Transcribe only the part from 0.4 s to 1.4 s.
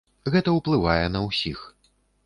ўплывае на